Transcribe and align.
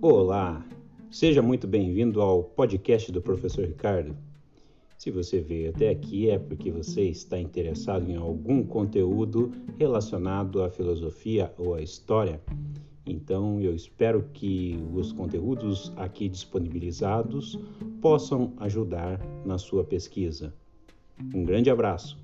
Olá, 0.00 0.64
seja 1.10 1.42
muito 1.42 1.66
bem-vindo 1.66 2.20
ao 2.20 2.44
podcast 2.44 3.10
do 3.10 3.20
Professor 3.20 3.64
Ricardo. 3.64 4.16
Se 4.96 5.10
você 5.10 5.40
veio 5.40 5.70
até 5.70 5.88
aqui 5.90 6.30
é 6.30 6.38
porque 6.38 6.70
você 6.70 7.02
está 7.02 7.36
interessado 7.36 8.08
em 8.08 8.14
algum 8.14 8.62
conteúdo 8.62 9.50
relacionado 9.76 10.62
à 10.62 10.70
filosofia 10.70 11.52
ou 11.58 11.74
à 11.74 11.82
história. 11.82 12.40
Então, 13.04 13.60
eu 13.60 13.74
espero 13.74 14.22
que 14.32 14.78
os 14.94 15.10
conteúdos 15.10 15.92
aqui 15.96 16.28
disponibilizados 16.28 17.58
possam 18.00 18.52
ajudar 18.58 19.20
na 19.44 19.58
sua 19.58 19.82
pesquisa. 19.82 20.54
Um 21.34 21.42
grande 21.42 21.70
abraço. 21.70 22.16